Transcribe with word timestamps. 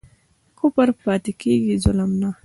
کفر 0.59 0.89
پاتی 1.03 1.31
کیږي 1.41 1.75
ظلم 1.83 2.11
نه 2.21 2.29